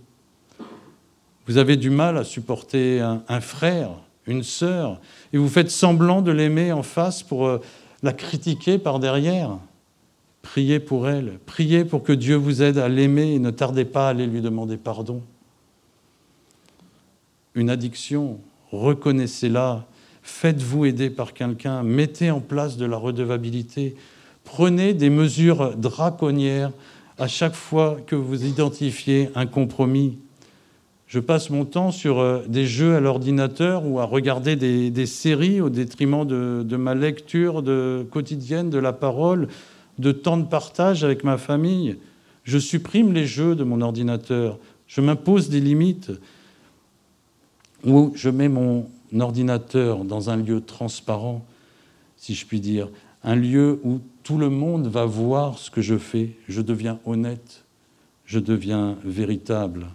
[1.47, 3.89] Vous avez du mal à supporter un, frère,
[4.25, 5.01] une sœur,
[5.33, 7.59] et vous faites semblant de l'aimer en face pour euh,
[8.03, 9.57] la critiquer par derrière.
[10.47, 14.07] Priez pour elle, priez pour que Dieu vous aide à l'aimer et ne tardez pas
[14.07, 15.21] à aller lui demander pardon.
[17.53, 18.39] Une addiction,
[18.71, 19.85] reconnaissez-la,
[20.23, 23.95] faites-vous aider par quelqu'un, mettez en place de la redevabilité,
[24.45, 26.71] prenez des mesures draconnières
[27.17, 30.17] à chaque fois que vous identifiez un compromis.
[31.07, 35.59] Je passe mon temps sur euh, des jeux à l'ordinateur ou à regarder des, séries
[35.59, 37.61] au détriment de, de ma lecture
[38.09, 39.49] quotidienne de la parole,
[39.97, 41.97] de temps de partage avec ma famille.
[42.43, 44.57] Je supprime les jeux de mon ordinateur.
[44.87, 46.11] Je m'impose des limites
[47.85, 48.89] où je mets mon
[49.19, 51.45] ordinateur dans un lieu transparent,
[52.17, 52.89] si je puis dire,
[53.23, 57.63] un lieu où tout le monde va voir ce que je fais, je deviens honnête,
[58.25, 59.87] je deviens véritable.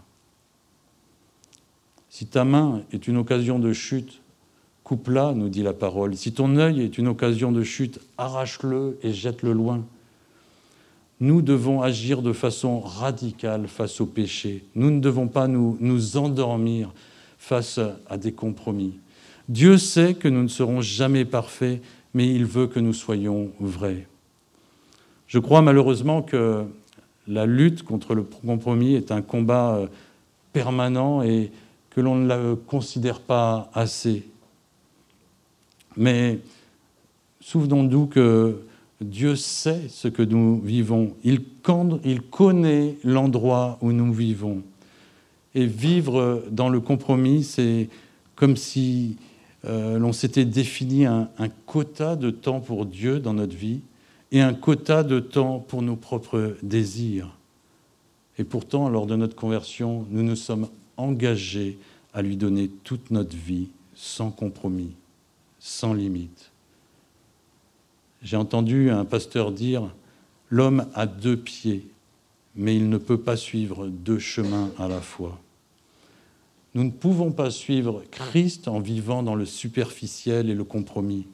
[2.08, 4.21] Si ta main est une occasion de chute,
[4.84, 6.16] coupe-la, nous dit la parole.
[6.16, 9.84] Si ton œil est une occasion de chute, arrache-le et jette-le loin.
[11.20, 14.64] Nous devons agir de façon radicale face au péché.
[14.74, 16.92] Nous ne devons pas nous, nous endormir
[17.38, 17.78] face
[18.08, 18.98] à des compromis.
[19.48, 21.80] Dieu sait que nous ne serons jamais parfaits,
[22.14, 24.06] mais il veut que nous soyons vrais.
[25.26, 26.64] Je crois malheureusement que
[27.28, 29.86] la lutte contre le compromis est un combat euh,
[30.52, 31.50] permanent et
[31.90, 34.24] que l'on ne la considère pas assez.
[35.96, 36.40] Mais
[37.40, 38.62] souvenons-nous que
[39.00, 41.14] Dieu sait ce que nous vivons.
[41.24, 41.40] Il,
[42.30, 44.62] connaît l'endroit où nous vivons.
[45.54, 47.88] Et vivre dans le compromis, c'est
[48.36, 49.16] comme si
[49.64, 51.28] euh, l'on s'était défini un,
[51.66, 53.80] quota de temps pour Dieu dans notre vie
[54.30, 57.36] et un quota de temps pour nos propres désirs.
[58.38, 61.78] Et pourtant, lors de notre conversion, nous nous sommes engagés
[62.14, 64.92] à lui donner toute notre vie sans compromis,
[65.62, 66.50] sans limite.
[68.20, 69.94] J'ai entendu un pasteur dire,
[70.50, 71.86] l'homme a deux pieds,
[72.56, 75.38] mais il ne peut pas suivre deux chemins à la fois.
[76.74, 81.28] Nous ne pouvons pas suivre Christ en vivant dans le superficiel et le compromis.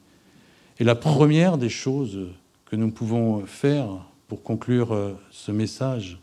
[0.77, 2.27] Et la première des choses
[2.65, 3.87] que nous pouvons faire
[4.27, 6.19] pour conclure euh, ce message,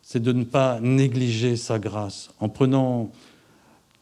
[0.00, 3.10] c'est de ne pas négliger sa grâce en prenant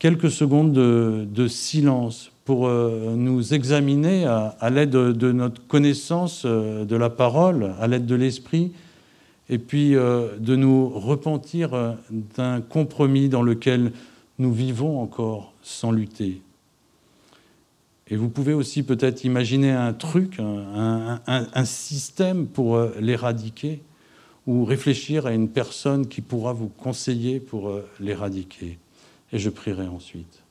[0.04, 6.94] quelques secondes de, silence pour euh, nous examiner à, l'aide de, notre connaissance euh, de
[6.94, 8.72] la parole, à l'aide de l'esprit,
[9.48, 11.96] et puis euh, de nous repentir
[12.36, 13.92] d'un compromis dans lequel
[14.38, 16.42] nous vivons encore sans lutter.
[18.08, 23.80] Et vous pouvez aussi peut-être imaginer un truc, un système pour l'éradiquer
[24.46, 28.76] ou réfléchir à une personne qui pourra vous conseiller pour l'éradiquer.
[29.32, 30.44] Et je prierai ensuite.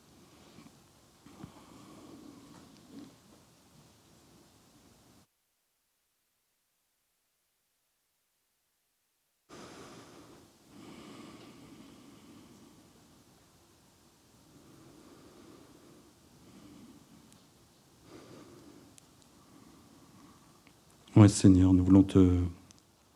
[21.16, 22.40] Oui, Seigneur, nous voulons te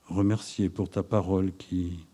[0.08, 2.06] remercier pour ta parole qui,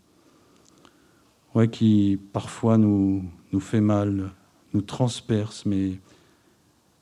[1.54, 4.30] ouais, qui parfois nous, nous fait mal,
[4.72, 5.92] nous transperce, mais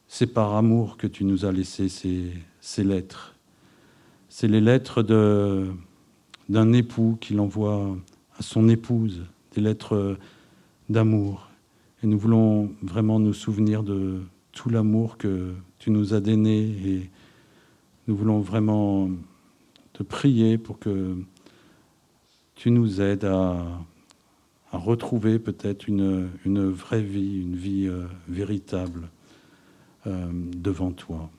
[0.07, 3.35] c'est par amour que tu nous as laissé ces, ces lettres.
[4.29, 5.03] C'est les lettres
[6.49, 7.97] d'un époux qu'il envoie
[8.39, 9.25] à son épouse,
[9.55, 10.17] des lettres
[10.89, 11.49] d'amour.
[12.03, 14.21] Et nous voulons vraiment nous souvenir de
[14.53, 17.11] tout l'amour que tu nous as donné et
[18.07, 19.09] nous voulons vraiment
[19.93, 21.17] te prier pour que
[22.55, 23.65] tu nous aides à,
[24.79, 26.29] retrouver peut-être une,
[26.71, 29.09] vraie vie, une vie euh, véritable
[30.07, 31.31] euh, devant toi.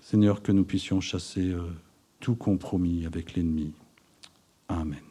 [0.00, 1.62] Seigneur, que nous puissions chasser euh,
[2.20, 3.72] tout compromis avec l'ennemi.
[4.68, 5.05] Amen.